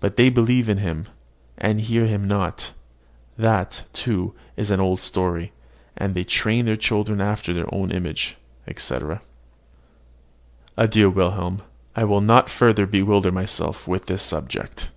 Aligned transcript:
But 0.00 0.16
they 0.16 0.28
believe 0.28 0.68
in 0.68 0.76
him, 0.76 1.06
and 1.56 1.80
hear 1.80 2.04
him 2.04 2.28
not, 2.28 2.72
that, 3.38 3.84
too, 3.94 4.34
is 4.58 4.70
an 4.70 4.78
old 4.78 5.00
story; 5.00 5.52
and 5.96 6.14
they 6.14 6.22
train 6.22 6.66
their 6.66 6.76
children 6.76 7.18
after 7.18 7.54
their 7.54 7.74
own 7.74 7.90
image, 7.90 8.36
etc. 8.66 9.22
Adieu, 10.76 11.08
Wilhelm: 11.08 11.62
I 11.96 12.04
will 12.04 12.20
not 12.20 12.50
further 12.50 12.84
bewilder 12.84 13.32
myself 13.32 13.88
with 13.88 14.04
this 14.04 14.22
subject. 14.22 14.90